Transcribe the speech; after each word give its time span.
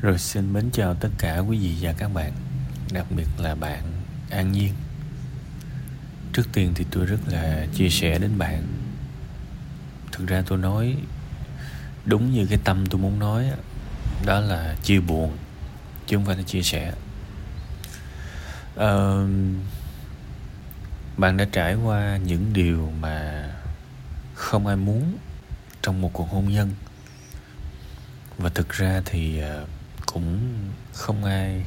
Rồi 0.00 0.18
xin 0.18 0.52
mến 0.52 0.70
chào 0.72 0.94
tất 0.94 1.08
cả 1.18 1.38
quý 1.38 1.58
vị 1.58 1.76
và 1.80 1.92
các 1.98 2.08
bạn 2.14 2.32
Đặc 2.92 3.06
biệt 3.10 3.26
là 3.38 3.54
bạn 3.54 3.82
An 4.30 4.52
Nhiên. 4.52 4.74
Trước 6.32 6.42
tiên 6.52 6.72
thì 6.74 6.86
tôi 6.90 7.06
rất 7.06 7.18
là 7.26 7.66
chia 7.74 7.88
sẻ 7.88 8.18
đến 8.18 8.38
bạn. 8.38 8.66
Thực 10.12 10.28
ra 10.28 10.42
tôi 10.46 10.58
nói 10.58 10.96
Đúng 12.04 12.32
như 12.32 12.46
cái 12.46 12.58
tâm 12.64 12.86
tôi 12.86 13.00
muốn 13.00 13.18
nói 13.18 13.50
Đó 14.26 14.40
là 14.40 14.76
chia 14.82 15.00
buồn 15.00 15.36
Chứ 16.06 16.16
không 16.16 16.24
phải 16.24 16.36
là 16.36 16.42
chia 16.42 16.62
sẻ. 16.62 16.92
À, 18.76 18.92
Bạn 21.16 21.36
đã 21.36 21.46
trải 21.52 21.74
qua 21.74 22.16
những 22.16 22.52
điều 22.52 22.92
mà 23.00 23.48
Không 24.34 24.66
ai 24.66 24.76
muốn 24.76 25.18
Trong 25.82 26.00
một 26.00 26.10
cuộc 26.12 26.30
hôn 26.30 26.48
nhân. 26.48 26.70
Và 28.38 28.48
thực 28.48 28.68
ra 28.68 29.02
thì 29.04 29.42
uh, 29.62 29.68
cũng 30.16 30.38
không 30.92 31.24
ai 31.24 31.62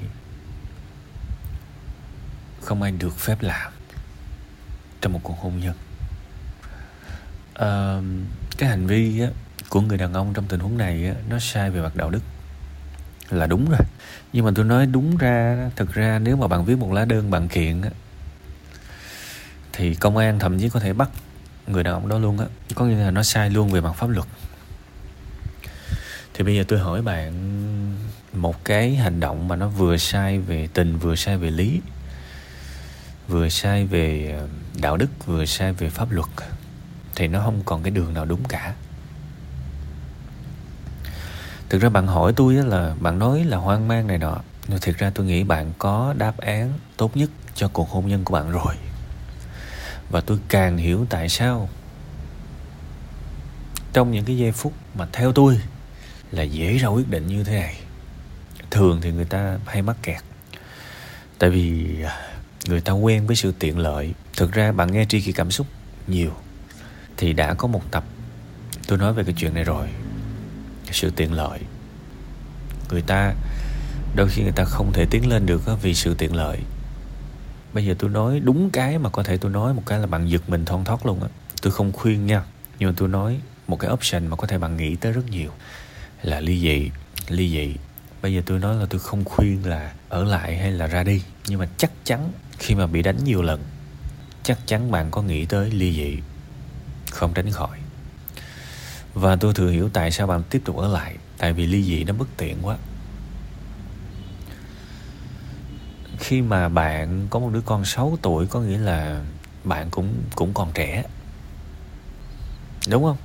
không 2.62 2.82
ai 2.82 2.92
được 2.92 3.18
phép 3.18 3.42
làm 3.42 3.72
trong 5.02 5.14
một 5.14 5.20
cuộc 5.24 5.40
hôn 5.40 5.60
nhân. 5.60 5.76
À, 7.54 8.02
cái 8.58 8.70
hành 8.70 8.88
vi 8.88 9.22
á, 9.22 9.28
của 9.70 9.82
người 9.82 9.98
đàn 9.98 10.14
ông 10.14 10.34
trong 10.34 10.46
tình 10.46 10.60
huống 10.60 10.78
này 10.78 11.08
á, 11.08 11.14
nó 11.30 11.40
sai 11.40 11.72
về 11.72 11.82
mặt 11.82 11.96
đạo 11.96 12.10
đức 12.10 12.20
là 13.30 13.48
đúng 13.48 13.70
rồi. 13.70 13.80
Nhưng 14.34 14.46
mà 14.46 14.52
tôi 14.56 14.66
nói 14.66 14.86
đúng 14.86 15.18
ra 15.18 15.70
thực 15.76 15.94
ra 15.94 16.20
nếu 16.20 16.36
mà 16.36 16.48
bạn 16.48 16.66
viết 16.66 16.76
một 16.76 16.94
lá 16.94 17.06
đơn 17.06 17.32
bạn 17.32 17.48
kiện 17.48 17.82
á, 17.82 17.90
thì 19.74 19.96
công 19.96 20.18
an 20.18 20.40
thậm 20.40 20.60
chí 20.60 20.70
có 20.70 20.80
thể 20.80 20.94
bắt 20.94 21.10
người 21.68 21.84
đàn 21.84 21.94
ông 21.94 22.08
đó 22.08 22.20
luôn 22.20 22.40
á. 22.40 22.46
Có 22.76 22.86
nghĩa 22.86 22.96
là 22.96 23.12
nó 23.12 23.24
sai 23.24 23.50
luôn 23.50 23.72
về 23.72 23.82
mặt 23.82 23.94
pháp 23.94 24.10
luật. 24.10 24.28
Thì 26.34 26.46
bây 26.46 26.56
giờ 26.56 26.64
tôi 26.68 26.80
hỏi 26.80 27.02
bạn 27.02 27.34
một 28.34 28.66
cái 28.66 28.96
hành 28.96 29.20
động 29.20 29.48
mà 29.48 29.56
nó 29.56 29.68
vừa 29.68 29.98
sai 29.98 30.40
về 30.40 30.68
tình, 30.74 30.98
vừa 30.98 31.16
sai 31.16 31.38
về 31.38 31.52
lý, 31.52 31.82
vừa 33.28 33.50
sai 33.50 33.86
về 33.86 34.36
ờ, 34.40 34.48
đạo 34.82 34.98
đức, 34.98 35.26
vừa 35.26 35.46
sai 35.46 35.74
về 35.74 35.90
pháp 35.90 36.12
luật, 36.12 36.30
thì 37.16 37.28
nó 37.28 37.42
không 37.46 37.62
còn 37.66 37.84
cái 37.84 37.92
đường 37.92 38.14
nào 38.14 38.26
đúng 38.26 38.44
cả. 38.44 38.74
Thực 41.70 41.82
ra 41.82 41.90
bạn 41.90 42.08
hỏi 42.08 42.34
tôi 42.36 42.54
là, 42.54 42.96
bạn 43.00 43.20
nói 43.20 43.44
là 43.44 43.58
hoang 43.58 43.88
mang 43.88 44.08
này 44.08 44.18
nọ, 44.18 44.38
nhưng 44.68 44.80
thực 44.82 44.98
ra 44.98 45.12
tôi 45.16 45.26
nghĩ 45.26 45.44
bạn 45.44 45.74
có 45.78 46.14
đáp 46.18 46.38
án 46.38 46.74
tốt 46.98 47.18
nhất 47.18 47.30
cho 47.56 47.68
cuộc 47.68 47.90
hôn 47.90 48.08
nhân 48.08 48.24
của 48.24 48.34
bạn 48.34 48.52
rồi. 48.52 48.76
Và 50.10 50.22
tôi 50.22 50.40
càng 50.48 50.78
hiểu 50.78 51.06
tại 51.10 51.30
sao. 51.30 51.70
Trong 53.94 54.12
những 54.12 54.26
cái 54.26 54.38
giây 54.38 54.52
phút 54.52 54.74
mà 54.96 55.08
theo 55.14 55.32
tôi 55.32 55.60
là 56.32 56.44
dễ 56.44 56.78
ra 56.78 56.88
quyết 56.88 57.10
định 57.10 57.28
như 57.28 57.44
thế 57.44 57.60
này 57.60 57.80
thường 58.72 59.00
thì 59.02 59.12
người 59.12 59.26
ta 59.26 59.58
hay 59.66 59.82
mắc 59.82 59.98
kẹt. 60.04 60.22
Tại 61.40 61.50
vì 61.50 61.96
à, 62.04 62.18
người 62.68 62.82
ta 62.82 62.92
quen 62.92 63.28
với 63.28 63.36
sự 63.36 63.54
tiện 63.60 63.78
lợi. 63.78 64.14
Thực 64.38 64.52
ra 64.52 64.72
bạn 64.72 64.92
nghe 64.92 65.06
tri 65.06 65.22
kỳ 65.22 65.32
cảm 65.32 65.52
xúc 65.52 65.68
nhiều 66.08 66.32
thì 67.18 67.34
đã 67.34 67.54
có 67.54 67.68
một 67.68 67.92
tập 67.92 68.04
tôi 68.90 68.98
nói 68.98 69.14
về 69.14 69.24
cái 69.24 69.36
chuyện 69.38 69.54
này 69.54 69.64
rồi. 69.64 69.88
Sự 70.92 71.12
tiện 71.16 71.34
lợi. 71.34 71.60
Người 72.92 73.02
ta, 73.02 73.34
đôi 74.16 74.30
khi 74.30 74.44
người 74.44 74.52
ta 74.52 74.64
không 74.64 74.94
thể 74.94 75.06
tiến 75.12 75.30
lên 75.30 75.46
được 75.46 75.62
vì 75.82 75.94
sự 75.94 76.16
tiện 76.18 76.36
lợi. 76.36 76.60
Bây 77.74 77.86
giờ 77.86 77.96
tôi 78.00 78.10
nói 78.10 78.40
đúng 78.40 78.70
cái 78.70 78.98
mà 78.98 79.10
có 79.10 79.24
thể 79.24 79.38
tôi 79.38 79.52
nói 79.52 79.74
một 79.74 79.84
cái 79.86 80.00
là 80.00 80.08
bạn 80.08 80.30
giật 80.30 80.50
mình 80.50 80.66
thon 80.66 80.84
thót 80.84 81.06
luôn 81.06 81.24
á. 81.24 81.30
Tôi 81.62 81.72
không 81.72 81.92
khuyên 81.92 82.26
nha, 82.26 82.44
nhưng 82.80 82.90
mà 82.90 82.96
tôi 82.98 83.10
nói 83.10 83.40
một 83.68 83.80
cái 83.80 83.92
option 83.92 84.28
mà 84.28 84.36
có 84.36 84.48
thể 84.48 84.58
bạn 84.58 84.78
nghĩ 84.78 84.96
tới 84.96 85.12
rất 85.12 85.30
nhiều 85.30 85.52
là 86.22 86.40
ly 86.40 86.60
dị 86.60 86.92
ly 87.28 87.50
dị 87.50 87.76
bây 88.22 88.34
giờ 88.34 88.42
tôi 88.46 88.60
nói 88.60 88.76
là 88.76 88.86
tôi 88.90 89.00
không 89.00 89.26
khuyên 89.26 89.66
là 89.66 89.94
ở 90.10 90.24
lại 90.24 90.58
hay 90.58 90.72
là 90.72 90.88
ra 90.88 91.04
đi. 91.04 91.24
Nhưng 91.48 91.60
mà 91.60 91.68
chắc 91.78 91.92
chắn 92.04 92.32
khi 92.58 92.76
mà 92.76 92.88
bị 92.88 93.02
đánh 93.02 93.24
nhiều 93.24 93.42
lần 93.42 93.64
chắc 94.44 94.60
chắn 94.66 94.92
bạn 94.92 95.12
có 95.12 95.22
nghĩ 95.22 95.46
tới 95.46 95.72
ly 95.72 95.94
dị 95.94 96.18
không 97.12 97.34
tránh 97.34 97.52
khỏi. 97.52 97.78
Và 99.14 99.36
tôi 99.36 99.54
thừa 99.54 99.70
hiểu 99.70 99.90
tại 99.90 100.12
sao 100.12 100.28
bạn 100.28 100.44
tiếp 100.50 100.62
tục 100.66 100.78
ở 100.78 100.88
lại 100.88 101.16
tại 101.38 101.54
vì 101.54 101.66
ly 101.66 101.84
dị 101.84 102.04
nó 102.04 102.14
bất 102.14 102.28
tiện 102.38 102.58
quá. 102.62 102.78
Khi 106.20 106.42
mà 106.42 106.70
bạn 106.70 107.28
có 107.30 107.40
một 107.40 107.50
đứa 107.54 107.62
con 107.62 107.86
6 107.86 108.18
tuổi 108.22 108.48
có 108.48 108.62
nghĩa 108.62 108.78
là 108.78 109.22
bạn 109.64 109.90
cũng 109.92 110.14
cũng 110.36 110.54
còn 110.54 110.72
trẻ. 110.74 111.04
Đúng 112.90 113.04
không? 113.04 113.18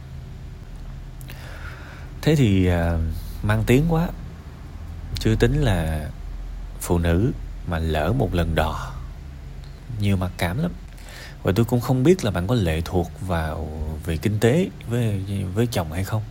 Thế 2.23 2.37
thì 2.37 2.69
uh, 2.69 3.01
mang 3.43 3.65
tiếng 3.67 3.85
quá 3.89 4.09
chưa 5.25 5.35
tính 5.35 5.63
là 5.63 6.09
phụ 6.81 6.99
nữ 6.99 7.33
mà 7.67 7.79
lỡ 7.79 8.13
một 8.13 8.35
lần 8.35 8.55
đò. 8.55 8.93
Nhiều 10.01 10.17
mặc 10.17 10.33
cảm 10.39 10.63
lắm. 10.63 10.73
Và 11.43 11.53
tôi 11.57 11.65
cũng 11.65 11.81
không 11.81 12.03
biết 12.03 12.25
là 12.25 12.31
bạn 12.31 12.47
có 12.47 12.55
lệ 12.55 12.81
thuộc 12.85 13.11
vào 13.21 13.69
về 14.07 14.17
kinh 14.17 14.41
tế 14.41 14.69
với 14.89 15.23
với 15.55 15.67
chồng 15.67 15.93
hay 15.93 16.05
không. 16.05 16.23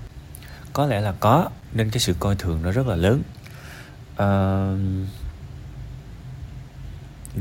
Có 0.73 0.85
lẽ 0.85 1.01
là 1.01 1.11
có 1.19 1.49
nên 1.73 1.89
cái 1.89 1.99
sự 1.99 2.15
coi 2.19 2.35
thường 2.35 2.61
nó 2.63 2.71
rất 2.71 2.87
là 2.87 2.95
lớn. 2.95 3.21
À, 4.17 4.29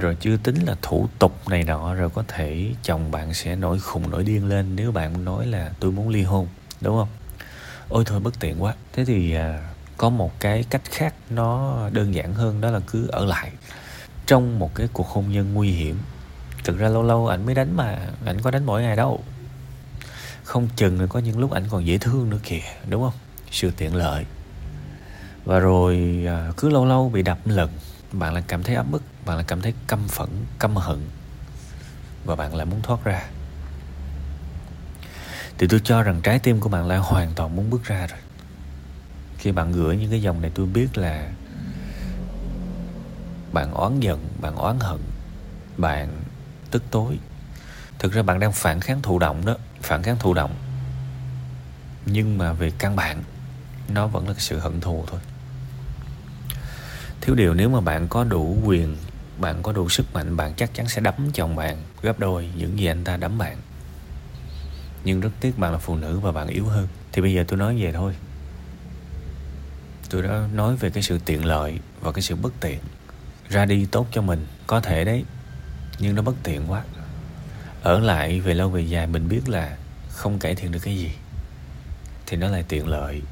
rồi 0.00 0.16
chưa 0.20 0.36
tính 0.36 0.64
là 0.64 0.76
thủ 0.82 1.08
tục 1.18 1.48
này 1.48 1.64
nọ 1.64 1.94
rồi 1.94 2.10
có 2.10 2.24
thể 2.28 2.74
chồng 2.82 3.10
bạn 3.10 3.34
sẽ 3.34 3.56
nổi 3.56 3.80
khùng 3.80 4.10
nổi 4.10 4.24
điên 4.24 4.48
lên 4.48 4.76
nếu 4.76 4.92
bạn 4.92 5.24
nói 5.24 5.46
là 5.46 5.72
tôi 5.80 5.92
muốn 5.92 6.08
ly 6.08 6.22
hôn 6.22 6.48
đúng 6.80 6.96
không? 6.96 7.08
Ôi 7.88 8.04
thôi 8.06 8.20
bất 8.20 8.40
tiện 8.40 8.62
quá. 8.62 8.74
Thế 8.92 9.04
thì 9.04 9.34
à, 9.34 9.71
có 9.96 10.08
một 10.08 10.40
cái 10.40 10.64
cách 10.70 10.82
khác 10.90 11.14
nó 11.30 11.78
đơn 11.92 12.14
giản 12.14 12.34
hơn, 12.34 12.60
đó 12.60 12.70
là 12.70 12.80
cứ 12.86 13.08
ở 13.08 13.24
lại 13.24 13.52
trong 14.26 14.58
một 14.58 14.74
cái 14.74 14.88
cuộc 14.92 15.08
hôn 15.08 15.32
nhân 15.32 15.54
nguy 15.54 15.70
hiểm. 15.70 15.98
Thực 16.64 16.78
ra 16.78 16.88
lâu 16.88 17.02
lâu 17.02 17.26
ảnh 17.28 17.46
mới 17.46 17.54
đánh 17.54 17.76
mà, 17.76 17.98
ảnh 18.24 18.40
có 18.40 18.50
đánh 18.50 18.64
mỗi 18.64 18.82
ngày 18.82 18.96
đâu. 18.96 19.24
Không 20.44 20.68
chừng 20.76 21.00
là 21.00 21.06
có 21.06 21.20
những 21.20 21.38
lúc 21.38 21.50
ảnh 21.50 21.64
còn 21.70 21.86
dễ 21.86 21.98
thương 21.98 22.30
nữa 22.30 22.38
kìa, 22.42 22.60
đúng 22.88 23.02
không? 23.02 23.14
Sự 23.50 23.70
tiện 23.76 23.94
lợi. 23.94 24.26
Và 25.44 25.58
rồi 25.58 26.24
à, 26.26 26.52
cứ 26.56 26.68
lâu 26.68 26.86
lâu 26.86 27.08
bị 27.08 27.22
đập 27.22 27.38
lần, 27.44 27.70
bạn 28.12 28.34
lại 28.34 28.42
cảm 28.46 28.62
thấy 28.62 28.74
áp 28.74 28.86
bức, 28.90 29.02
bạn 29.26 29.36
lại 29.36 29.44
cảm 29.48 29.62
thấy 29.62 29.74
căm 29.86 30.08
phẫn, 30.08 30.28
căm 30.58 30.76
hận. 30.76 30.98
Và 32.24 32.36
bạn 32.36 32.54
lại 32.54 32.66
muốn 32.66 32.82
thoát 32.82 33.04
ra. 33.04 33.22
Thì 35.58 35.66
tôi 35.70 35.80
cho 35.84 36.02
rằng 36.02 36.20
trái 36.22 36.38
tim 36.38 36.60
của 36.60 36.68
bạn 36.68 36.86
lại 36.86 36.98
hoàn 36.98 37.32
toàn 37.34 37.56
muốn 37.56 37.70
bước 37.70 37.84
ra 37.84 38.06
rồi 38.06 38.18
khi 39.42 39.52
bạn 39.52 39.72
gửi 39.72 39.96
những 39.96 40.10
cái 40.10 40.22
dòng 40.22 40.40
này 40.40 40.50
tôi 40.54 40.66
biết 40.66 40.98
là 40.98 41.30
bạn 43.52 43.72
oán 43.72 44.00
giận, 44.00 44.28
bạn 44.40 44.56
oán 44.56 44.80
hận, 44.80 44.98
bạn 45.76 46.08
tức 46.70 46.82
tối. 46.90 47.18
Thực 47.98 48.12
ra 48.12 48.22
bạn 48.22 48.40
đang 48.40 48.52
phản 48.52 48.80
kháng 48.80 49.02
thụ 49.02 49.18
động 49.18 49.46
đó, 49.46 49.56
phản 49.80 50.02
kháng 50.02 50.16
thụ 50.18 50.34
động. 50.34 50.54
Nhưng 52.06 52.38
mà 52.38 52.52
về 52.52 52.72
căn 52.78 52.96
bản, 52.96 53.22
nó 53.88 54.06
vẫn 54.06 54.28
là 54.28 54.34
sự 54.38 54.58
hận 54.58 54.80
thù 54.80 55.04
thôi. 55.06 55.20
Thiếu 57.20 57.34
điều 57.34 57.54
nếu 57.54 57.68
mà 57.68 57.80
bạn 57.80 58.08
có 58.08 58.24
đủ 58.24 58.58
quyền, 58.64 58.96
bạn 59.38 59.62
có 59.62 59.72
đủ 59.72 59.88
sức 59.88 60.14
mạnh, 60.14 60.36
bạn 60.36 60.54
chắc 60.56 60.74
chắn 60.74 60.88
sẽ 60.88 61.00
đấm 61.00 61.30
chồng 61.32 61.56
bạn, 61.56 61.76
gấp 62.02 62.18
đôi 62.18 62.48
những 62.56 62.78
gì 62.78 62.86
anh 62.86 63.04
ta 63.04 63.16
đấm 63.16 63.38
bạn. 63.38 63.56
Nhưng 65.04 65.20
rất 65.20 65.30
tiếc 65.40 65.58
bạn 65.58 65.72
là 65.72 65.78
phụ 65.78 65.96
nữ 65.96 66.18
và 66.18 66.32
bạn 66.32 66.48
yếu 66.48 66.66
hơn. 66.66 66.88
Thì 67.12 67.22
bây 67.22 67.32
giờ 67.32 67.44
tôi 67.48 67.58
nói 67.58 67.82
về 67.82 67.92
thôi 67.92 68.14
tôi 70.12 70.22
đã 70.22 70.48
nói 70.52 70.76
về 70.76 70.90
cái 70.90 71.02
sự 71.02 71.18
tiện 71.24 71.44
lợi 71.44 71.78
và 72.00 72.12
cái 72.12 72.22
sự 72.22 72.36
bất 72.36 72.52
tiện. 72.60 72.78
Ra 73.48 73.64
đi 73.64 73.86
tốt 73.86 74.06
cho 74.12 74.22
mình, 74.22 74.46
có 74.66 74.80
thể 74.80 75.04
đấy, 75.04 75.24
nhưng 75.98 76.14
nó 76.14 76.22
bất 76.22 76.34
tiện 76.42 76.70
quá. 76.70 76.82
Ở 77.82 78.00
lại 78.00 78.40
về 78.40 78.54
lâu 78.54 78.68
về 78.68 78.82
dài, 78.82 79.06
mình 79.06 79.28
biết 79.28 79.48
là 79.48 79.76
không 80.08 80.38
cải 80.38 80.54
thiện 80.54 80.72
được 80.72 80.78
cái 80.82 80.96
gì, 80.96 81.10
thì 82.26 82.36
nó 82.36 82.48
lại 82.48 82.64
tiện 82.68 82.88
lợi. 82.88 83.22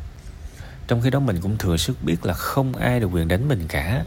Trong 0.87 1.03
khi 1.03 1.11
đó 1.11 1.21
mình 1.21 1.41
cũng 1.41 1.59
thừa 1.59 1.77
sức 1.77 1.97
biết 2.05 2.27
là 2.27 2.35
không 2.35 2.77
ai 2.77 3.01
được 3.01 3.07
quyền 3.07 3.29
đánh 3.29 3.49
mình 3.49 3.65
cả. 3.69 4.05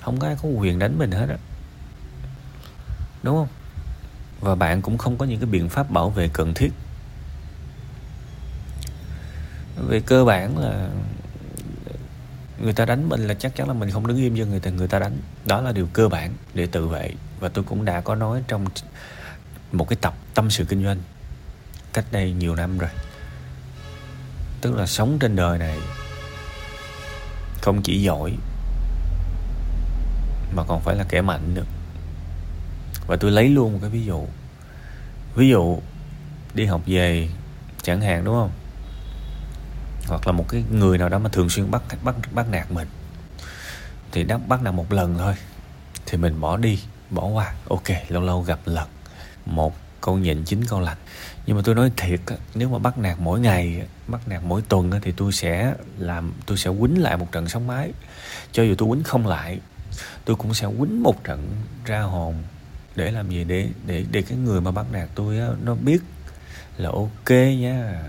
Không 0.00 0.18
có 0.18 0.26
ai 0.26 0.36
có 0.42 0.48
quyền 0.48 0.78
đánh 0.78 0.98
mình 0.98 1.10
hết 1.10 1.26
á. 1.28 1.36
Đúng 3.22 3.36
không? 3.36 3.48
Và 4.40 4.54
bạn 4.54 4.82
cũng 4.82 4.98
không 4.98 5.18
có 5.18 5.26
những 5.26 5.40
cái 5.40 5.46
biện 5.46 5.68
pháp 5.68 5.90
bảo 5.90 6.10
vệ 6.10 6.28
cần 6.32 6.54
thiết. 6.54 6.70
Về 9.88 10.00
cơ 10.00 10.24
bản 10.24 10.58
là 10.58 10.88
người 12.64 12.72
ta 12.72 12.84
đánh 12.84 13.08
mình 13.08 13.26
là 13.26 13.34
chắc 13.34 13.56
chắn 13.56 13.68
là 13.68 13.74
mình 13.74 13.90
không 13.90 14.06
đứng 14.06 14.16
im 14.16 14.38
cho 14.38 14.44
người 14.44 14.60
ta. 14.60 14.70
Người 14.70 14.88
ta 14.88 14.98
đánh, 14.98 15.16
đó 15.44 15.60
là 15.60 15.72
điều 15.72 15.88
cơ 15.92 16.08
bản 16.08 16.34
để 16.54 16.66
tự 16.66 16.88
vệ. 16.88 17.10
Và 17.40 17.48
tôi 17.48 17.64
cũng 17.64 17.84
đã 17.84 18.00
có 18.00 18.14
nói 18.14 18.42
trong 18.48 18.66
một 19.72 19.88
cái 19.88 19.96
tập 20.00 20.14
tâm 20.34 20.50
sự 20.50 20.64
kinh 20.64 20.84
doanh 20.84 20.98
cách 21.92 22.04
đây 22.12 22.32
nhiều 22.32 22.56
năm 22.56 22.78
rồi. 22.78 22.90
Tức 24.60 24.74
là 24.74 24.86
sống 24.86 25.18
trên 25.20 25.36
đời 25.36 25.58
này 25.58 25.78
không 27.62 27.82
chỉ 27.82 28.02
giỏi 28.02 28.32
mà 30.56 30.62
còn 30.68 30.80
phải 30.80 30.96
là 30.96 31.04
kẻ 31.08 31.20
mạnh 31.22 31.54
nữa. 31.54 31.64
Và 33.06 33.16
tôi 33.16 33.30
lấy 33.30 33.48
luôn 33.48 33.72
một 33.72 33.78
cái 33.80 33.90
ví 33.90 34.04
dụ. 34.04 34.26
Ví 35.34 35.48
dụ 35.48 35.78
đi 36.54 36.64
học 36.64 36.80
về 36.86 37.28
chẳng 37.82 38.00
hạn, 38.00 38.24
đúng 38.24 38.34
không? 38.34 38.50
Hoặc 40.06 40.26
là 40.26 40.32
một 40.32 40.48
cái 40.48 40.64
người 40.70 40.98
nào 40.98 41.08
đó 41.08 41.18
mà 41.18 41.28
thường 41.28 41.50
xuyên 41.50 41.70
bắt 41.70 41.82
bắt 42.02 42.14
bắt 42.32 42.46
nạt 42.50 42.72
mình, 42.72 42.88
thì 44.12 44.24
đã 44.24 44.38
bắt 44.38 44.62
nạt 44.62 44.74
một 44.74 44.92
lần 44.92 45.18
thôi, 45.18 45.34
thì 46.06 46.18
mình 46.18 46.40
bỏ 46.40 46.56
đi, 46.56 46.80
bỏ 47.10 47.26
qua. 47.26 47.54
Ok, 47.68 47.88
lâu 48.08 48.22
lâu 48.22 48.42
gặp 48.42 48.58
lần, 48.64 48.88
một 49.46 49.76
câu 50.00 50.18
nhịn, 50.18 50.44
chín 50.44 50.64
câu 50.64 50.80
lành. 50.80 50.96
Nhưng 51.46 51.56
mà 51.56 51.62
tôi 51.64 51.74
nói 51.74 51.90
thiệt 51.96 52.20
nếu 52.54 52.68
mà 52.68 52.78
bắt 52.78 52.98
nạt 52.98 53.16
mỗi 53.20 53.40
ngày, 53.40 53.82
bắt 54.06 54.28
nạt 54.28 54.42
mỗi 54.44 54.62
tuần 54.62 54.90
thì 55.02 55.12
tôi 55.12 55.32
sẽ 55.32 55.74
làm, 55.98 56.32
tôi 56.46 56.58
sẽ 56.58 56.70
quýnh 56.80 57.02
lại 57.02 57.16
một 57.16 57.32
trận 57.32 57.48
sóng 57.48 57.66
mái. 57.66 57.92
Cho 58.52 58.62
dù 58.62 58.74
tôi 58.78 58.88
quýnh 58.88 59.02
không 59.02 59.26
lại, 59.26 59.60
tôi 60.24 60.36
cũng 60.36 60.54
sẽ 60.54 60.66
quýnh 60.78 61.02
một 61.02 61.24
trận 61.24 61.62
ra 61.84 62.00
hồn 62.00 62.34
để 62.96 63.10
làm 63.10 63.30
gì? 63.30 63.44
Để 63.44 63.68
để 63.86 64.04
để 64.10 64.22
cái 64.22 64.38
người 64.38 64.60
mà 64.60 64.70
bắt 64.70 64.86
nạt 64.92 65.08
tôi 65.14 65.36
nó 65.64 65.74
biết 65.74 66.02
là 66.76 66.90
ok 66.90 67.30
nha 67.58 68.02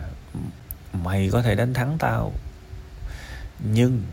mày 1.03 1.29
có 1.31 1.41
thể 1.41 1.55
đánh 1.55 1.73
thắng 1.73 1.97
tao. 1.99 2.33
Nhưng 3.59 4.03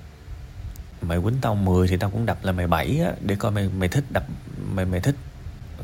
mày 1.02 1.20
quýnh 1.20 1.37
tao 1.40 1.55
10 1.55 1.88
thì 1.88 1.96
tao 1.96 2.11
cũng 2.11 2.26
đập 2.26 2.38
là 2.43 2.52
mày 2.52 2.67
bảy 2.67 3.00
á, 3.05 3.12
để 3.20 3.37
coi 3.37 3.50
mày 3.50 3.69
mày 3.69 3.88
thích 3.88 4.05
đập, 4.11 4.25
mày 4.73 4.84
mày 4.84 5.00
thích 5.00 5.17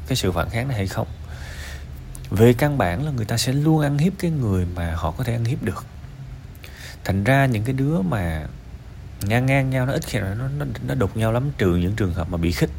cái 0.06 0.16
sự 0.16 0.32
phản 0.32 0.50
kháng 0.50 0.68
này 0.68 0.76
hay 0.76 0.86
không. 0.86 1.06
Về 2.30 2.52
căn 2.52 2.78
bản 2.78 3.04
là 3.04 3.10
người 3.10 3.24
ta 3.24 3.36
sẽ 3.36 3.52
luôn 3.52 3.80
ăn 3.80 3.98
hiếp 3.98 4.12
cái 4.18 4.30
người 4.30 4.66
mà 4.76 4.94
họ 4.94 5.10
có 5.10 5.24
thể 5.24 5.32
ăn 5.32 5.44
hiếp 5.44 5.62
được. 5.62 5.84
Thành 7.04 7.24
ra 7.24 7.46
những 7.46 7.64
cái 7.64 7.72
đứa 7.72 8.00
mà 8.00 8.46
ngang 9.22 9.46
ngang 9.46 9.70
nhau, 9.70 9.86
nó 9.86 9.92
ít 9.92 10.04
khi 10.06 10.18
nào 10.18 10.34
nó 10.34 10.48
nó 10.48 10.66
nó 10.86 10.94
đục 10.94 11.16
nhau 11.16 11.32
lắm, 11.32 11.50
trừ 11.58 11.76
những 11.76 11.94
trường 11.96 12.14
hợp 12.14 12.30
mà 12.30 12.38
bị 12.38 12.52
khích, 12.52 12.70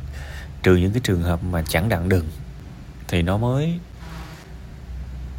trừ 0.63 0.75
những 0.75 0.91
cái 0.91 1.01
trường 1.03 1.21
hợp 1.21 1.43
mà 1.43 1.63
chẳng 1.67 1.89
đặng 1.89 2.09
đừng 2.09 2.29
thì 3.07 3.21
nó 3.21 3.37
mới 3.37 3.79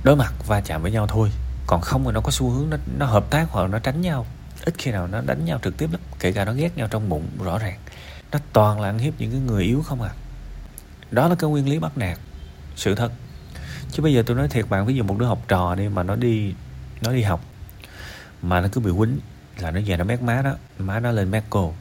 đối 0.05 0.17
mặt 0.17 0.35
va 0.47 0.61
chạm 0.61 0.83
với 0.83 0.93
nhau 0.93 1.07
thôi 1.07 1.31
còn 1.71 1.81
không 1.81 2.05
thì 2.05 2.11
nó 2.13 2.21
có 2.21 2.31
xu 2.31 2.51
hướng 2.51 2.71
nó 2.71 2.77
nó 2.99 3.07
hợp 3.07 3.31
tác 3.31 3.47
hoặc 3.51 3.71
nó 3.71 3.79
tránh 3.79 4.01
nhau. 4.01 4.27
Ít 4.65 4.75
khi 4.79 4.91
nào 4.91 5.07
nó 5.07 5.21
đánh 5.21 5.45
nhau 5.45 5.59
trực 5.63 5.77
tiếp 5.77 5.93
lắm, 5.93 6.01
kể 6.21 6.33
cả 6.33 6.45
nó 6.45 6.53
ghét 6.53 6.77
nhau 6.77 6.89
trong 6.91 7.09
bụng, 7.09 7.27
rõ 7.45 7.59
ràng. 7.59 7.79
Nó 8.33 8.39
toàn 8.53 8.81
là 8.81 8.89
ăn 8.89 8.99
hiếp 8.99 9.15
những 9.19 9.31
cái 9.31 9.41
người 9.41 9.65
yếu 9.65 9.83
không 9.83 10.03
à. 10.03 10.11
Đó 11.11 11.29
là 11.29 11.35
cái 11.35 11.51
nguyên 11.51 11.69
lý 11.69 11.79
bắt 11.79 11.99
nạt, 11.99 12.19
sự 12.77 12.95
thật. 12.95 13.13
Chứ 13.93 14.03
bây 14.03 14.15
giờ 14.15 14.23
tôi 14.27 14.37
nói 14.37 14.49
thiệt 14.49 14.69
bạn 14.69 14.87
ví 14.87 14.95
dụ 14.95 15.03
một 15.03 15.19
đứa 15.19 15.27
học 15.27 15.43
trò 15.49 15.75
đi 15.75 15.89
mà 15.89 16.03
nó 16.03 16.17
đi 16.17 16.55
nó 17.03 17.13
đi 17.13 17.23
học, 17.23 17.45
mà 18.43 18.61
nó 18.61 18.69
cứ 18.73 18.81
bị 18.81 18.91
quýnh 18.99 19.19
là 19.59 19.71
nó 19.71 19.81
về 19.87 19.97
nó 19.97 20.05
mét 20.05 20.23
má 20.23 20.43
đó, 20.43 20.55
má 20.79 21.01
nó 21.01 21.11
lên 21.11 21.31
mét 21.31 21.43
cô. 21.51 21.75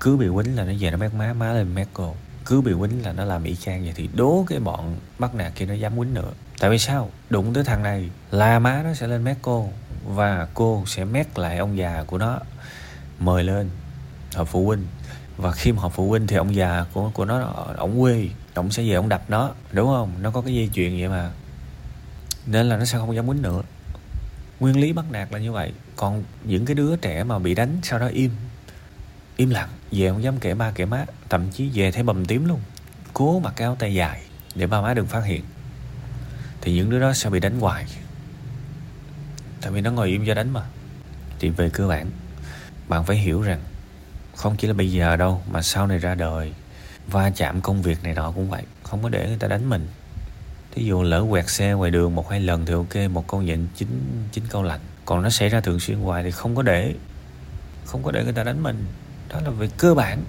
Cứ 0.00 0.16
bị 0.16 0.26
quýnh 0.34 0.56
là 0.56 0.64
nó 0.64 0.72
về 0.80 0.90
nó 0.90 0.96
mét 0.96 1.14
má 1.14 1.32
má 1.32 1.52
lên 1.52 1.74
mét 1.74 1.88
cô. 1.94 2.16
Cứ 2.44 2.60
bị 2.60 2.72
quýnh 2.80 3.02
là 3.02 3.12
nó 3.12 3.24
làm 3.24 3.44
y 3.44 3.56
chang 3.56 3.84
vậy 3.84 3.92
thì 3.96 4.08
đố 4.14 4.44
cái 4.48 4.60
bọn 4.60 4.96
bắt 5.18 5.34
nạt 5.34 5.52
kia 5.54 5.66
nó 5.66 5.74
dám 5.74 5.98
quýnh 5.98 6.14
nữa 6.14 6.30
tại 6.58 6.70
vì 6.70 6.78
sao? 6.78 7.10
Đụng 7.30 7.54
tới 7.54 7.64
thằng 7.64 7.82
này 7.82 8.10
là 8.30 8.58
má 8.58 8.82
nó 8.84 8.94
sẽ 8.94 9.06
lên 9.06 9.24
mét 9.24 9.36
cô 9.42 9.68
và 10.06 10.48
cô 10.54 10.84
sẽ 10.86 11.04
mét 11.04 11.38
lại 11.38 11.58
ông 11.58 11.78
già 11.78 12.04
của 12.06 12.18
nó. 12.18 12.40
Mời 13.18 13.44
lên 13.44 13.70
họp 14.34 14.48
phụ 14.48 14.66
huynh. 14.66 14.86
Và 15.36 15.52
khi 15.52 15.72
mà 15.72 15.82
họp 15.82 15.92
phụ 15.92 16.08
huynh 16.08 16.26
thì 16.26 16.36
ông 16.36 16.54
già 16.54 16.84
của 16.92 17.10
của 17.14 17.24
nó 17.24 17.38
ổng 17.76 18.00
quê, 18.00 18.28
ổng 18.54 18.70
sẽ 18.70 18.82
về 18.82 18.94
ổng 18.94 19.08
đập 19.08 19.22
nó, 19.28 19.50
đúng 19.72 19.86
không? 19.86 20.12
Nó 20.20 20.30
có 20.30 20.40
cái 20.40 20.54
dây 20.54 20.70
chuyện 20.74 21.00
vậy 21.00 21.08
mà. 21.08 21.30
Nên 22.46 22.68
là 22.68 22.76
nó 22.76 22.84
sẽ 22.84 22.98
không 22.98 23.14
dám 23.14 23.26
quýnh 23.26 23.42
nữa. 23.42 23.62
Nguyên 24.60 24.80
lý 24.80 24.92
bắt 24.92 25.04
nạt 25.10 25.32
là 25.32 25.38
như 25.38 25.52
vậy. 25.52 25.72
Còn 25.96 26.24
những 26.44 26.66
cái 26.66 26.74
đứa 26.74 26.96
trẻ 26.96 27.24
mà 27.24 27.38
bị 27.38 27.54
đánh 27.54 27.78
sau 27.82 27.98
đó 27.98 28.06
im 28.06 28.30
im 29.36 29.50
lặng, 29.50 29.68
về 29.92 30.08
không 30.08 30.22
dám 30.22 30.38
kể 30.38 30.54
ba 30.54 30.70
kể 30.70 30.84
má, 30.84 31.04
thậm 31.28 31.50
chí 31.50 31.70
về 31.74 31.92
thấy 31.92 32.02
bầm 32.02 32.24
tím 32.24 32.48
luôn. 32.48 32.60
Cố 33.12 33.38
mặc 33.38 33.52
cái 33.56 33.64
áo 33.64 33.76
tay 33.78 33.94
dài 33.94 34.22
để 34.54 34.66
ba 34.66 34.80
má 34.80 34.94
đừng 34.94 35.06
phát 35.06 35.24
hiện 35.24 35.42
thì 36.66 36.72
những 36.72 36.90
đứa 36.90 37.00
đó 37.00 37.12
sẽ 37.12 37.30
bị 37.30 37.40
đánh 37.40 37.60
hoài. 37.60 37.86
Tại 39.60 39.72
vì 39.72 39.80
nó 39.80 39.90
ngồi 39.90 40.08
im 40.08 40.26
cho 40.26 40.34
đánh 40.34 40.52
mà. 40.52 40.62
Thì 41.38 41.48
về 41.48 41.70
cơ 41.70 41.88
bản, 41.88 42.10
bạn 42.88 43.04
phải 43.04 43.16
hiểu 43.16 43.42
rằng 43.42 43.60
không 44.36 44.56
chỉ 44.56 44.68
là 44.68 44.74
bây 44.74 44.92
giờ 44.92 45.16
đâu, 45.16 45.42
mà 45.50 45.62
sau 45.62 45.86
này 45.86 45.98
ra 45.98 46.14
đời, 46.14 46.52
va 47.06 47.30
chạm 47.30 47.60
công 47.60 47.82
việc 47.82 48.04
này 48.04 48.14
nọ 48.14 48.30
cũng 48.30 48.50
vậy. 48.50 48.62
Không 48.82 49.02
có 49.02 49.08
để 49.08 49.26
người 49.28 49.38
ta 49.38 49.48
đánh 49.48 49.68
mình. 49.68 49.88
Thí 50.74 50.84
dụ 50.84 51.02
lỡ 51.02 51.26
quẹt 51.30 51.48
xe 51.48 51.72
ngoài 51.72 51.90
đường 51.90 52.14
một 52.14 52.30
hai 52.30 52.40
lần 52.40 52.66
thì 52.66 52.72
ok, 52.72 53.10
một 53.10 53.28
câu 53.28 53.42
nhịn 53.42 53.66
chín 53.76 53.88
chín 54.32 54.44
câu 54.50 54.62
lạnh. 54.62 54.80
Còn 55.04 55.22
nó 55.22 55.30
xảy 55.30 55.48
ra 55.48 55.60
thường 55.60 55.80
xuyên 55.80 55.98
hoài 55.98 56.22
thì 56.22 56.30
không 56.30 56.56
có 56.56 56.62
để. 56.62 56.94
Không 57.84 58.02
có 58.02 58.10
để 58.10 58.24
người 58.24 58.32
ta 58.32 58.44
đánh 58.44 58.62
mình. 58.62 58.84
Đó 59.28 59.40
là 59.40 59.50
về 59.50 59.68
cơ 59.76 59.94
bản. 59.94 60.24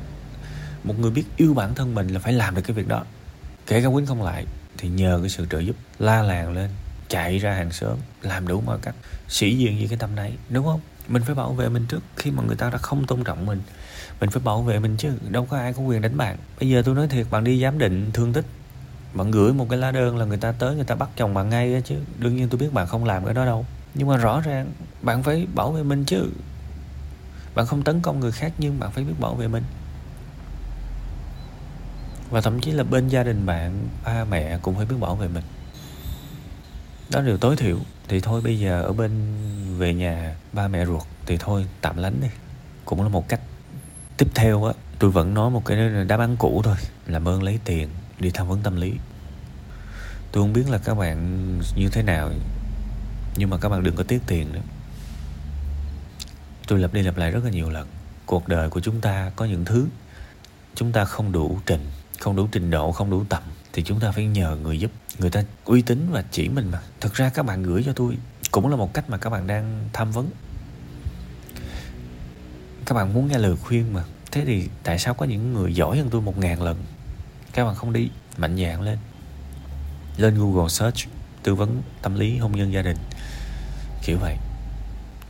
Một 0.83 0.99
người 0.99 1.11
biết 1.11 1.25
yêu 1.37 1.53
bản 1.53 1.75
thân 1.75 1.95
mình 1.95 2.07
là 2.07 2.19
phải 2.19 2.33
làm 2.33 2.55
được 2.55 2.61
cái 2.61 2.75
việc 2.75 2.87
đó. 2.87 3.05
Kể 3.67 3.81
cả 3.81 3.89
quýnh 3.89 4.05
không 4.05 4.23
lại 4.23 4.45
thì 4.77 4.89
nhờ 4.89 5.19
cái 5.21 5.29
sự 5.29 5.45
trợ 5.49 5.59
giúp 5.59 5.75
la 5.99 6.21
làng 6.21 6.53
lên, 6.53 6.69
chạy 7.09 7.37
ra 7.37 7.53
hàng 7.53 7.71
xóm, 7.71 7.97
làm 8.21 8.47
đủ 8.47 8.61
mọi 8.61 8.77
cách. 8.81 8.95
Sĩ 9.27 9.57
diện 9.57 9.77
như 9.77 9.87
cái 9.87 9.97
tâm 9.97 10.15
này 10.15 10.33
đúng 10.49 10.65
không? 10.65 10.79
Mình 11.07 11.23
phải 11.23 11.35
bảo 11.35 11.53
vệ 11.53 11.69
mình 11.69 11.85
trước 11.89 12.03
khi 12.15 12.31
mà 12.31 12.43
người 12.43 12.55
ta 12.55 12.69
đã 12.69 12.77
không 12.77 13.05
tôn 13.05 13.23
trọng 13.23 13.45
mình. 13.45 13.61
Mình 14.19 14.29
phải 14.29 14.41
bảo 14.45 14.61
vệ 14.61 14.79
mình 14.79 14.97
chứ, 14.97 15.11
đâu 15.29 15.45
có 15.45 15.57
ai 15.57 15.73
có 15.73 15.81
quyền 15.81 16.01
đánh 16.01 16.17
bạn. 16.17 16.37
Bây 16.59 16.69
giờ 16.69 16.81
tôi 16.85 16.95
nói 16.95 17.07
thiệt, 17.07 17.27
bạn 17.31 17.43
đi 17.43 17.61
giám 17.61 17.77
định 17.77 18.11
thương 18.13 18.33
tích, 18.33 18.45
bạn 19.13 19.31
gửi 19.31 19.53
một 19.53 19.67
cái 19.69 19.79
lá 19.79 19.91
đơn 19.91 20.17
là 20.17 20.25
người 20.25 20.37
ta 20.37 20.51
tới, 20.51 20.75
người 20.75 20.85
ta 20.85 20.95
bắt 20.95 21.09
chồng 21.15 21.33
bạn 21.33 21.49
ngay 21.49 21.81
chứ. 21.85 21.95
Đương 22.17 22.35
nhiên 22.35 22.49
tôi 22.49 22.59
biết 22.59 22.73
bạn 22.73 22.87
không 22.87 23.05
làm 23.05 23.25
cái 23.25 23.33
đó 23.33 23.45
đâu. 23.45 23.65
Nhưng 23.93 24.07
mà 24.07 24.17
rõ 24.17 24.41
ràng, 24.41 24.71
bạn 25.01 25.23
phải 25.23 25.47
bảo 25.55 25.71
vệ 25.71 25.83
mình 25.83 26.05
chứ. 26.05 26.25
Bạn 27.55 27.65
không 27.65 27.83
tấn 27.83 28.01
công 28.01 28.19
người 28.19 28.31
khác 28.31 28.51
nhưng 28.57 28.79
bạn 28.79 28.91
phải 28.91 29.03
biết 29.03 29.13
bảo 29.19 29.35
vệ 29.35 29.47
mình 29.47 29.63
và 32.29 32.41
thậm 32.41 32.59
chí 32.59 32.71
là 32.71 32.83
bên 32.83 33.07
gia 33.07 33.23
đình 33.23 33.45
bạn, 33.45 33.87
ba 34.05 34.25
mẹ 34.25 34.57
cũng 34.61 34.75
phải 34.75 34.85
biết 34.85 34.95
bảo 34.99 35.15
vệ 35.15 35.27
mình. 35.27 35.43
Đó 37.09 37.19
là 37.19 37.25
điều 37.25 37.37
tối 37.37 37.55
thiểu. 37.55 37.77
Thì 38.07 38.19
thôi, 38.19 38.41
bây 38.41 38.59
giờ 38.59 38.81
ở 38.81 38.93
bên, 38.93 39.11
về 39.77 39.93
nhà 39.93 40.35
ba 40.53 40.67
mẹ 40.67 40.85
ruột 40.85 41.03
thì 41.25 41.37
thôi, 41.37 41.65
tạm 41.81 41.97
lánh 41.97 42.21
đi. 42.21 42.27
Cũng 42.85 43.03
là 43.03 43.09
một 43.09 43.29
cách 43.29 43.41
tiếp 44.17 44.27
theo 44.35 44.63
á. 44.63 44.73
Tôi 44.99 45.11
vẫn 45.11 45.33
nói 45.33 45.49
một 45.49 45.65
cái 45.65 45.77
đáp 46.07 46.19
án 46.19 46.35
cũ 46.37 46.61
thôi 46.63 46.75
làm 47.07 47.27
ơn 47.27 47.43
lấy 47.43 47.59
tiền, 47.65 47.89
đi 48.19 48.29
tham 48.29 48.47
vấn 48.47 48.61
tâm 48.61 48.75
lý. 48.75 48.93
Tôi 50.31 50.43
không 50.43 50.53
biết 50.53 50.69
là 50.69 50.77
các 50.77 50.93
bạn 50.93 51.59
như 51.75 51.89
thế 51.89 52.03
nào, 52.03 52.31
nhưng 53.35 53.49
mà 53.49 53.57
các 53.57 53.69
bạn 53.69 53.83
đừng 53.83 53.95
có 53.95 54.03
tiếc 54.03 54.21
tiền 54.27 54.53
nữa. 54.53 54.61
Tôi 56.67 56.79
lặp 56.79 56.93
đi 56.93 57.01
lặp 57.01 57.17
lại 57.17 57.31
rất 57.31 57.43
là 57.43 57.49
nhiều 57.49 57.69
lần. 57.69 57.87
Cuộc 58.25 58.47
đời 58.47 58.69
của 58.69 58.79
chúng 58.79 59.01
ta 59.01 59.31
có 59.35 59.45
những 59.45 59.65
thứ 59.65 59.87
chúng 60.75 60.91
ta 60.91 61.05
không 61.05 61.31
đủ 61.31 61.59
trình 61.65 61.85
không 62.19 62.35
đủ 62.35 62.47
trình 62.51 62.71
độ, 62.71 62.91
không 62.91 63.09
đủ 63.09 63.23
tầm, 63.29 63.43
thì 63.73 63.83
chúng 63.83 63.99
ta 63.99 64.11
phải 64.11 64.25
nhờ 64.25 64.55
người 64.55 64.79
giúp. 64.79 64.91
Người 65.19 65.29
ta 65.29 65.43
uy 65.65 65.81
tín 65.81 66.07
và 66.11 66.23
chỉ 66.31 66.49
mình 66.49 66.71
mà. 66.71 66.81
Thật 67.01 67.13
ra 67.13 67.29
các 67.29 67.45
bạn 67.45 67.63
gửi 67.63 67.83
cho 67.85 67.93
tôi 67.93 68.17
cũng 68.51 68.69
là 68.69 68.75
một 68.75 68.93
cách 68.93 69.09
mà 69.09 69.17
các 69.17 69.29
bạn 69.29 69.47
đang 69.47 69.89
tham 69.93 70.11
vấn. 70.11 70.29
Các 72.85 72.95
bạn 72.95 73.13
muốn 73.13 73.27
nghe 73.27 73.37
lời 73.37 73.55
khuyên 73.55 73.93
mà. 73.93 74.03
Thế 74.31 74.43
thì 74.45 74.69
tại 74.83 74.99
sao 74.99 75.13
có 75.13 75.25
những 75.25 75.53
người 75.53 75.75
giỏi 75.75 75.97
hơn 75.97 76.09
tôi 76.11 76.21
một 76.21 76.37
ngàn 76.37 76.61
lần? 76.61 76.83
Các 77.53 77.65
bạn 77.65 77.75
không 77.75 77.93
đi, 77.93 78.09
mạnh 78.37 78.57
dạn 78.57 78.81
lên. 78.81 78.97
Lên 80.17 80.35
google 80.37 80.69
search, 80.69 81.07
tư 81.43 81.55
vấn 81.55 81.81
tâm 82.01 82.15
lý 82.15 82.37
hôn 82.37 82.51
nhân 82.51 82.73
gia 82.73 82.81
đình. 82.81 82.97
Kiểu 84.03 84.17
vậy 84.21 84.37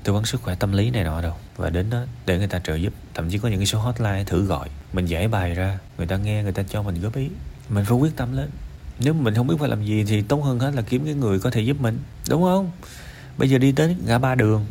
tư 0.07 0.13
vấn 0.13 0.25
sức 0.25 0.41
khỏe 0.41 0.55
tâm 0.55 0.71
lý 0.71 0.89
này 0.89 1.03
nọ 1.03 1.21
đâu. 1.21 1.33
Và 1.55 1.69
đến 1.69 1.89
đó, 1.89 2.03
để 2.25 2.37
người 2.37 2.47
ta 2.47 2.59
trợ 2.59 2.75
giúp. 2.75 2.93
Thậm 3.13 3.29
chí 3.29 3.37
có 3.37 3.49
những 3.49 3.59
cái 3.59 3.65
số 3.65 3.79
hotline 3.79 4.23
thử 4.23 4.45
gọi. 4.45 4.69
Mình 4.93 5.05
giải 5.05 5.27
bài 5.27 5.53
ra. 5.53 5.79
Người 5.97 6.07
ta 6.07 6.17
nghe, 6.17 6.43
người 6.43 6.51
ta 6.51 6.63
cho 6.63 6.83
mình 6.83 7.01
góp 7.01 7.15
ý. 7.15 7.29
Mình 7.69 7.85
phải 7.85 7.97
quyết 7.97 8.15
tâm 8.15 8.37
lên. 8.37 8.49
Nếu 8.99 9.13
mình 9.13 9.35
không 9.35 9.47
biết 9.47 9.55
phải 9.59 9.69
làm 9.69 9.85
gì 9.85 10.03
thì 10.07 10.21
tốt 10.21 10.43
hơn 10.43 10.59
hết 10.59 10.71
là 10.75 10.81
kiếm 10.81 11.05
cái 11.05 11.13
người 11.13 11.39
có 11.39 11.51
thể 11.51 11.61
giúp 11.61 11.81
mình. 11.81 11.99
Đúng 12.29 12.43
không? 12.43 12.71
Bây 13.37 13.49
giờ 13.49 13.57
đi 13.57 13.71
tới 13.71 13.95
ngã 14.05 14.19
ba 14.19 14.35
đường. 14.35 14.65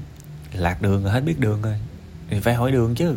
Lạc 0.52 0.82
đường 0.82 1.02
rồi 1.02 1.12
hết 1.12 1.20
biết 1.20 1.40
đường 1.40 1.62
rồi. 1.62 1.80
Thì 2.30 2.40
phải 2.40 2.54
hỏi 2.54 2.72
đường 2.72 2.94
chứ. 2.94 3.14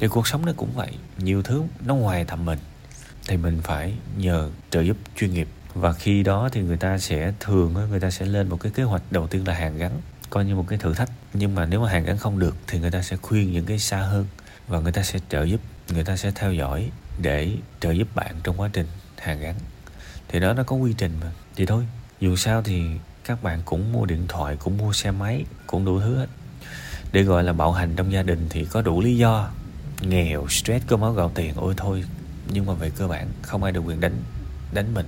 Thì 0.00 0.08
cuộc 0.08 0.28
sống 0.28 0.46
nó 0.46 0.52
cũng 0.56 0.72
vậy. 0.74 0.92
Nhiều 1.18 1.42
thứ 1.42 1.62
nó 1.84 1.94
ngoài 1.94 2.24
tầm 2.24 2.44
mình. 2.44 2.58
Thì 3.28 3.36
mình 3.36 3.60
phải 3.62 3.94
nhờ 4.16 4.50
trợ 4.70 4.80
giúp 4.80 4.96
chuyên 5.16 5.32
nghiệp 5.34 5.48
và 5.74 5.92
khi 5.92 6.22
đó 6.22 6.48
thì 6.52 6.60
người 6.60 6.76
ta 6.76 6.98
sẽ 6.98 7.32
thường 7.40 7.74
người 7.90 8.00
ta 8.00 8.10
sẽ 8.10 8.26
lên 8.26 8.48
một 8.48 8.56
cái 8.60 8.72
kế 8.72 8.82
hoạch 8.82 9.02
đầu 9.10 9.26
tiên 9.26 9.48
là 9.48 9.54
hàng 9.54 9.78
gắn, 9.78 10.00
coi 10.30 10.44
như 10.44 10.54
một 10.54 10.64
cái 10.68 10.78
thử 10.78 10.94
thách. 10.94 11.10
Nhưng 11.34 11.54
mà 11.54 11.66
nếu 11.66 11.80
mà 11.80 11.88
hàng 11.88 12.04
gắn 12.04 12.18
không 12.18 12.38
được 12.38 12.56
thì 12.66 12.78
người 12.78 12.90
ta 12.90 13.02
sẽ 13.02 13.16
khuyên 13.16 13.52
những 13.52 13.66
cái 13.66 13.78
xa 13.78 13.98
hơn 13.98 14.26
và 14.68 14.80
người 14.80 14.92
ta 14.92 15.02
sẽ 15.02 15.18
trợ 15.28 15.42
giúp, 15.42 15.60
người 15.88 16.04
ta 16.04 16.16
sẽ 16.16 16.30
theo 16.34 16.52
dõi 16.52 16.90
để 17.18 17.56
trợ 17.80 17.90
giúp 17.90 18.08
bạn 18.14 18.36
trong 18.44 18.60
quá 18.60 18.70
trình 18.72 18.86
hàng 19.18 19.40
gắn. 19.40 19.54
Thì 20.28 20.40
đó 20.40 20.52
nó 20.52 20.62
có 20.62 20.76
quy 20.76 20.92
trình 20.98 21.12
mà. 21.20 21.30
Thì 21.56 21.66
thôi, 21.66 21.86
dù 22.20 22.36
sao 22.36 22.62
thì 22.62 22.82
các 23.24 23.42
bạn 23.42 23.62
cũng 23.64 23.92
mua 23.92 24.06
điện 24.06 24.24
thoại, 24.28 24.56
cũng 24.56 24.78
mua 24.78 24.92
xe 24.92 25.10
máy, 25.10 25.44
cũng 25.66 25.84
đủ 25.84 26.00
thứ 26.00 26.16
hết. 26.16 26.26
Để 27.12 27.22
gọi 27.22 27.44
là 27.44 27.52
bạo 27.52 27.72
hành 27.72 27.96
trong 27.96 28.12
gia 28.12 28.22
đình 28.22 28.46
thì 28.50 28.64
có 28.64 28.82
đủ 28.82 29.00
lý 29.00 29.16
do. 29.16 29.50
Nghèo, 30.00 30.48
stress 30.48 30.86
cơ 30.86 30.96
máu 30.96 31.12
gạo 31.12 31.30
tiền, 31.34 31.54
ôi 31.56 31.74
thôi. 31.76 32.04
Nhưng 32.48 32.66
mà 32.66 32.74
về 32.74 32.90
cơ 32.90 33.08
bản, 33.08 33.28
không 33.42 33.62
ai 33.62 33.72
được 33.72 33.80
quyền 33.80 34.00
đánh 34.00 34.14
đánh 34.72 34.94
mình 34.94 35.06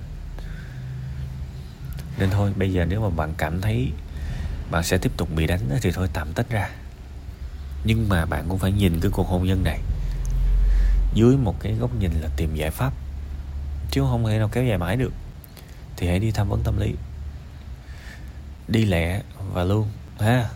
nên 2.19 2.29
thôi, 2.29 2.53
bây 2.55 2.73
giờ 2.73 2.85
nếu 2.85 3.01
mà 3.01 3.09
bạn 3.09 3.33
cảm 3.37 3.61
thấy 3.61 3.91
bạn 4.71 4.83
sẽ 4.83 4.97
tiếp 4.97 5.11
tục 5.17 5.29
bị 5.35 5.47
đánh 5.47 5.69
thì 5.81 5.91
thôi 5.91 6.09
tạm 6.13 6.33
tách 6.33 6.49
ra. 6.49 6.69
Nhưng 7.83 8.09
mà 8.09 8.25
bạn 8.25 8.45
cũng 8.49 8.59
phải 8.59 8.71
nhìn 8.71 8.99
cái 8.99 9.11
cuộc 9.11 9.27
hôn 9.27 9.45
nhân 9.45 9.63
này 9.63 9.79
dưới 11.13 11.37
một 11.37 11.55
cái 11.59 11.73
góc 11.73 11.95
nhìn 11.99 12.11
là 12.21 12.29
tìm 12.37 12.55
giải 12.55 12.71
pháp. 12.71 12.93
Chứ 13.91 14.01
không 14.01 14.25
thể 14.25 14.37
nào 14.37 14.49
kéo 14.51 14.63
dài 14.63 14.77
mãi 14.77 14.95
được. 14.95 15.13
Thì 15.97 16.07
hãy 16.07 16.19
đi 16.19 16.31
tham 16.31 16.49
vấn 16.49 16.61
tâm 16.63 16.79
lý. 16.79 16.95
Đi 18.67 18.85
lẹ 18.85 19.21
và 19.53 19.63
luôn, 19.63 19.89
ha. 20.19 20.49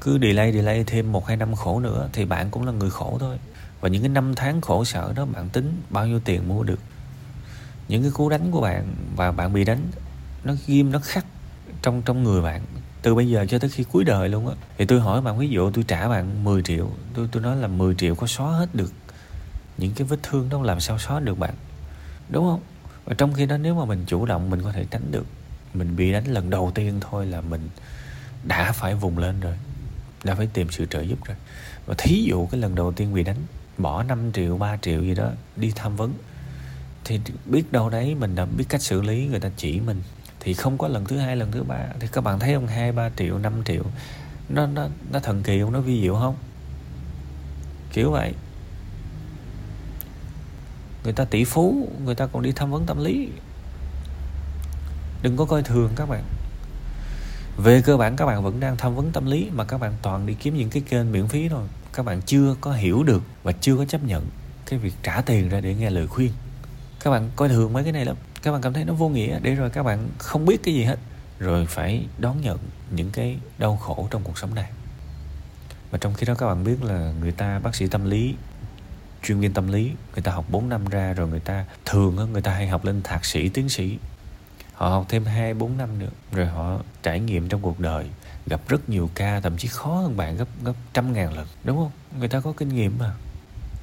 Cứ 0.00 0.18
delay 0.22 0.52
delay 0.52 0.84
thêm 0.84 1.12
một 1.12 1.26
hai 1.26 1.36
năm 1.36 1.54
khổ 1.54 1.80
nữa 1.80 2.08
thì 2.12 2.24
bạn 2.24 2.50
cũng 2.50 2.66
là 2.66 2.72
người 2.72 2.90
khổ 2.90 3.16
thôi. 3.20 3.38
Và 3.80 3.88
những 3.88 4.02
cái 4.02 4.08
năm 4.08 4.34
tháng 4.34 4.60
khổ 4.60 4.84
sở 4.84 5.12
đó, 5.16 5.24
bạn 5.24 5.48
tính 5.48 5.82
bao 5.90 6.06
nhiêu 6.06 6.20
tiền 6.24 6.48
mua 6.48 6.62
được. 6.62 6.78
Những 7.88 8.02
cái 8.02 8.10
cú 8.10 8.28
đánh 8.28 8.50
của 8.50 8.60
bạn 8.60 8.94
và 9.16 9.32
bạn 9.32 9.52
bị 9.52 9.64
đánh 9.64 9.90
nó 10.46 10.54
ghim, 10.66 10.92
nó 10.92 10.98
khắc 10.98 11.26
trong 11.82 12.02
trong 12.02 12.24
người 12.24 12.42
bạn 12.42 12.62
từ 13.02 13.14
bây 13.14 13.28
giờ 13.28 13.46
cho 13.48 13.58
tới 13.58 13.70
khi 13.70 13.84
cuối 13.92 14.04
đời 14.04 14.28
luôn 14.28 14.48
á. 14.48 14.54
Thì 14.78 14.84
tôi 14.84 15.00
hỏi 15.00 15.20
bạn, 15.20 15.38
ví 15.38 15.48
dụ 15.48 15.70
tôi 15.70 15.84
trả 15.88 16.08
bạn 16.08 16.44
10 16.44 16.62
triệu, 16.62 16.90
tôi 17.14 17.28
tôi 17.32 17.42
nói 17.42 17.56
là 17.56 17.68
10 17.68 17.94
triệu 17.94 18.14
có 18.14 18.26
xóa 18.26 18.52
hết 18.52 18.74
được 18.74 18.92
những 19.78 19.92
cái 19.94 20.06
vết 20.06 20.16
thương 20.22 20.48
đó, 20.48 20.62
làm 20.62 20.80
sao 20.80 20.98
xóa 20.98 21.20
được 21.20 21.38
bạn? 21.38 21.54
Đúng 22.28 22.44
không? 22.44 22.60
Và 23.04 23.14
trong 23.14 23.32
khi 23.32 23.46
đó 23.46 23.56
nếu 23.56 23.74
mà 23.74 23.84
mình 23.84 24.04
chủ 24.06 24.26
động, 24.26 24.50
mình 24.50 24.62
có 24.62 24.72
thể 24.72 24.86
tránh 24.90 25.10
được, 25.10 25.26
mình 25.74 25.96
bị 25.96 26.12
đánh 26.12 26.24
lần 26.24 26.50
đầu 26.50 26.72
tiên 26.74 27.00
thôi 27.00 27.26
là 27.26 27.40
mình 27.40 27.68
đã 28.44 28.72
phải 28.72 28.94
vùng 28.94 29.18
lên 29.18 29.40
rồi, 29.40 29.54
đã 30.24 30.34
phải 30.34 30.48
tìm 30.52 30.66
sự 30.70 30.86
trợ 30.86 31.00
giúp 31.00 31.24
rồi. 31.24 31.36
Và 31.86 31.94
thí 31.98 32.22
dụ 32.22 32.46
cái 32.46 32.60
lần 32.60 32.74
đầu 32.74 32.92
tiên 32.92 33.14
bị 33.14 33.22
đánh, 33.22 33.38
bỏ 33.78 34.02
5 34.02 34.32
triệu 34.32 34.58
3 34.58 34.76
triệu 34.76 35.02
gì 35.02 35.14
đó 35.14 35.30
đi 35.56 35.72
tham 35.76 35.96
vấn, 35.96 36.14
thì 37.04 37.20
biết 37.46 37.72
đâu 37.72 37.90
đấy 37.90 38.14
mình 38.14 38.34
đã 38.34 38.44
biết 38.44 38.64
cách 38.68 38.82
xử 38.82 39.02
lý, 39.02 39.26
người 39.26 39.40
ta 39.40 39.50
chỉ 39.56 39.80
mình 39.80 40.02
thì 40.46 40.54
không 40.54 40.78
có 40.78 40.88
lần 40.88 41.04
thứ 41.04 41.18
hai, 41.18 41.36
lần 41.36 41.52
thứ 41.52 41.62
ba. 41.62 41.86
Thì 42.00 42.08
các 42.12 42.24
bạn 42.24 42.38
thấy 42.38 42.52
ông 42.52 42.66
hai, 42.66 42.92
ba 42.92 43.10
triệu 43.16 43.38
5 43.38 43.52
triệu. 43.64 43.82
Nó 44.48 44.66
nó 44.66 44.88
nó 45.12 45.20
thần 45.20 45.42
kỳ 45.42 45.60
không? 45.60 45.72
Nó 45.72 45.80
vi 45.80 46.00
diệu 46.02 46.14
không? 46.14 46.36
Kiểu 47.92 48.10
vậy. 48.10 48.34
Người 51.04 51.12
ta 51.12 51.24
tỷ 51.24 51.44
phú, 51.44 51.88
người 52.04 52.14
ta 52.14 52.26
còn 52.26 52.42
đi 52.42 52.52
tham 52.52 52.70
vấn 52.70 52.86
tâm 52.86 53.04
lý. 53.04 53.28
Đừng 55.22 55.36
có 55.36 55.44
coi 55.44 55.62
thường 55.62 55.90
các 55.96 56.08
bạn. 56.08 56.24
Về 57.56 57.82
cơ 57.82 57.96
bản, 57.96 58.16
các 58.16 58.26
bạn 58.26 58.42
vẫn 58.42 58.60
đang 58.60 58.76
tham 58.76 58.94
vấn 58.94 59.12
tâm 59.12 59.26
lý, 59.26 59.50
mà 59.52 59.64
các 59.64 59.78
bạn 59.78 59.92
toàn 60.02 60.26
đi 60.26 60.34
kiếm 60.34 60.56
những 60.56 60.70
cái 60.70 60.82
kênh 60.88 61.12
miễn 61.12 61.28
phí 61.28 61.48
thôi. 61.48 61.66
Các 61.92 62.02
bạn 62.02 62.22
chưa 62.22 62.54
có 62.60 62.72
hiểu 62.72 63.02
được 63.02 63.22
và 63.42 63.52
chưa 63.52 63.76
có 63.76 63.84
chấp 63.84 64.04
nhận 64.04 64.26
cái 64.66 64.78
việc 64.78 64.94
trả 65.02 65.20
tiền 65.20 65.48
ra 65.48 65.60
để 65.60 65.74
nghe 65.74 65.90
lời 65.90 66.06
khuyên. 66.06 66.32
Các 67.00 67.10
bạn 67.10 67.30
coi 67.36 67.48
thường 67.48 67.72
mấy 67.72 67.84
cái 67.84 67.92
này 67.92 68.04
lắm 68.04 68.16
các 68.46 68.52
bạn 68.52 68.60
cảm 68.60 68.72
thấy 68.72 68.84
nó 68.84 68.94
vô 68.94 69.08
nghĩa 69.08 69.38
để 69.42 69.54
rồi 69.54 69.70
các 69.70 69.82
bạn 69.82 70.08
không 70.18 70.46
biết 70.46 70.62
cái 70.62 70.74
gì 70.74 70.84
hết, 70.84 70.98
rồi 71.38 71.66
phải 71.66 72.06
đón 72.18 72.40
nhận 72.40 72.58
những 72.90 73.10
cái 73.10 73.36
đau 73.58 73.76
khổ 73.76 74.08
trong 74.10 74.22
cuộc 74.24 74.38
sống 74.38 74.54
này. 74.54 74.70
Và 75.90 75.98
trong 75.98 76.14
khi 76.14 76.26
đó 76.26 76.34
các 76.34 76.46
bạn 76.46 76.64
biết 76.64 76.84
là 76.84 77.12
người 77.20 77.32
ta, 77.32 77.58
bác 77.58 77.74
sĩ 77.74 77.86
tâm 77.86 78.04
lý, 78.04 78.34
chuyên 79.22 79.40
viên 79.40 79.52
tâm 79.52 79.68
lý, 79.68 79.92
người 80.14 80.22
ta 80.22 80.32
học 80.32 80.44
4 80.50 80.68
năm 80.68 80.84
ra 80.84 81.12
rồi 81.12 81.28
người 81.28 81.40
ta 81.40 81.64
thường 81.84 82.32
người 82.32 82.42
ta 82.42 82.52
hay 82.52 82.68
học 82.68 82.84
lên 82.84 83.02
thạc 83.02 83.24
sĩ, 83.24 83.48
tiến 83.48 83.68
sĩ. 83.68 83.98
Họ 84.74 84.88
học 84.88 85.06
thêm 85.08 85.24
2 85.24 85.54
4 85.54 85.78
năm 85.78 85.98
nữa, 85.98 86.10
rồi 86.32 86.46
họ 86.46 86.78
trải 87.02 87.20
nghiệm 87.20 87.48
trong 87.48 87.62
cuộc 87.62 87.80
đời, 87.80 88.06
gặp 88.46 88.60
rất 88.68 88.88
nhiều 88.88 89.10
ca, 89.14 89.40
thậm 89.40 89.56
chí 89.56 89.68
khó 89.68 89.94
hơn 89.94 90.16
bạn, 90.16 90.36
gấp 90.36 90.48
gấp 90.64 90.74
trăm 90.92 91.12
ngàn 91.12 91.32
lần, 91.32 91.46
đúng 91.64 91.76
không? 91.76 91.90
Người 92.18 92.28
ta 92.28 92.40
có 92.40 92.52
kinh 92.56 92.68
nghiệm 92.68 92.98
mà 92.98 93.14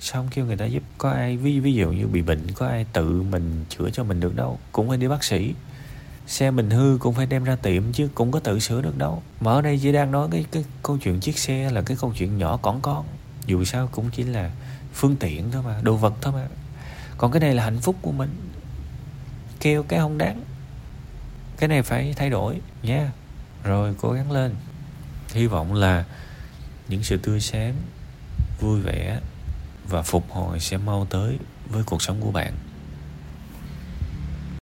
xong 0.04 0.28
kêu 0.32 0.46
người 0.46 0.58
ta 0.58 0.66
giúp 0.66 0.84
có 0.98 1.10
ai, 1.10 1.38
ví 1.38 1.60
ví 1.60 1.74
dụ 1.74 1.92
như 1.92 2.08
bị 2.08 2.22
bệnh, 2.22 2.52
có 2.52 2.68
ai 2.68 2.86
tự 2.94 3.22
mình 3.22 3.66
chữa 3.70 3.90
cho 3.90 4.04
mình 4.04 4.20
được 4.20 4.36
đâu, 4.36 4.60
cũng 4.72 4.90
phải 4.90 4.98
đi 4.98 5.08
bác 5.08 5.24
sĩ. 5.24 5.54
Xe 6.28 6.52
mình 6.52 6.70
hư 6.70 6.98
cũng 7.00 7.14
phải 7.14 7.26
đem 7.26 7.44
ra 7.44 7.56
tiệm 7.56 7.92
chứ 7.94 8.10
cũng 8.16 8.32
có 8.32 8.40
tự 8.40 8.60
sửa 8.60 8.82
được 8.82 8.98
đâu. 8.98 9.24
Mà 9.42 9.52
ở 9.52 9.62
đây 9.62 9.80
chỉ 9.82 9.92
đang 9.92 10.12
nói 10.12 10.28
cái 10.32 10.46
cái 10.52 10.66
câu 10.84 10.98
chuyện 10.98 11.20
chiếc 11.20 11.38
xe 11.38 11.70
là 11.72 11.82
cái 11.82 11.98
câu 12.02 12.14
chuyện 12.18 12.38
nhỏ 12.38 12.58
còn 12.58 12.82
con. 12.82 13.06
Dù 13.46 13.64
sao 13.64 13.90
cũng 13.92 14.10
chỉ 14.12 14.24
là 14.24 14.52
phương 14.94 15.16
tiện 15.16 15.52
thôi 15.52 15.64
mà, 15.66 15.80
đồ 15.82 15.96
vật 15.96 16.14
thôi 16.22 16.34
mà. 16.34 16.48
Còn 17.18 17.32
cái 17.32 17.40
này 17.40 17.56
là 17.56 17.64
hạnh 17.64 17.80
phúc 17.80 17.96
của 18.02 18.12
mình. 18.12 18.30
Kêu 19.60 19.84
cái 19.84 20.00
không 20.00 20.18
đáng. 20.18 20.44
Cái 21.58 21.68
này 21.68 21.84
phải 21.84 22.14
thay 22.14 22.30
đổi, 22.30 22.62
nha. 22.84 22.98
Yeah. 22.98 23.12
rồi, 23.64 23.96
cố 24.02 24.12
gắng 24.12 24.32
lên. 24.32 24.56
Hy 25.34 25.48
vọng 25.48 25.74
là 25.74 26.06
những 26.88 27.04
sự 27.04 27.18
tươi 27.18 27.42
sáng, 27.42 27.74
vui 28.60 28.82
vẻ 28.82 29.20
và 29.90 30.02
phục 30.02 30.32
hồi 30.32 30.60
sẽ 30.60 30.78
mau 30.78 31.08
tới 31.10 31.38
với 31.70 31.84
cuộc 31.84 32.02
sống 32.02 32.18
của 32.22 32.32
bạn. 32.32 32.54